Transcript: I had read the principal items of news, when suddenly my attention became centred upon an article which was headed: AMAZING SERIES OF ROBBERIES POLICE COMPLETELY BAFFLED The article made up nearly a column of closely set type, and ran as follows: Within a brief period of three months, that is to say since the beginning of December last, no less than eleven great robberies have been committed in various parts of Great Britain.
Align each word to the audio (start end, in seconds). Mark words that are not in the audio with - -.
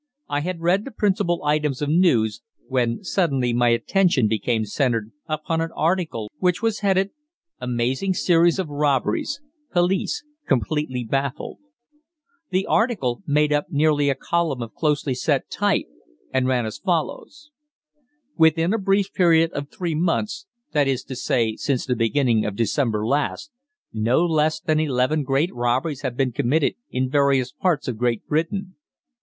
I 0.27 0.39
had 0.39 0.61
read 0.61 0.83
the 0.83 0.89
principal 0.89 1.43
items 1.43 1.79
of 1.79 1.87
news, 1.89 2.41
when 2.67 3.03
suddenly 3.03 3.53
my 3.53 3.69
attention 3.69 4.27
became 4.27 4.65
centred 4.65 5.11
upon 5.27 5.61
an 5.61 5.69
article 5.75 6.31
which 6.39 6.59
was 6.59 6.79
headed: 6.79 7.11
AMAZING 7.61 8.15
SERIES 8.15 8.57
OF 8.57 8.67
ROBBERIES 8.69 9.41
POLICE 9.71 10.23
COMPLETELY 10.47 11.03
BAFFLED 11.03 11.59
The 12.49 12.65
article 12.65 13.21
made 13.27 13.53
up 13.53 13.67
nearly 13.69 14.09
a 14.09 14.15
column 14.15 14.63
of 14.63 14.73
closely 14.73 15.13
set 15.13 15.51
type, 15.51 15.85
and 16.33 16.47
ran 16.47 16.65
as 16.65 16.79
follows: 16.79 17.51
Within 18.35 18.73
a 18.73 18.79
brief 18.79 19.13
period 19.13 19.51
of 19.51 19.69
three 19.69 19.93
months, 19.93 20.47
that 20.73 20.87
is 20.87 21.03
to 21.03 21.15
say 21.15 21.55
since 21.57 21.85
the 21.85 21.95
beginning 21.95 22.43
of 22.43 22.55
December 22.55 23.05
last, 23.05 23.51
no 23.93 24.25
less 24.25 24.59
than 24.59 24.79
eleven 24.79 25.21
great 25.21 25.53
robberies 25.53 26.01
have 26.01 26.17
been 26.17 26.31
committed 26.31 26.73
in 26.89 27.07
various 27.07 27.51
parts 27.51 27.87
of 27.87 27.99
Great 27.99 28.25
Britain. 28.25 28.73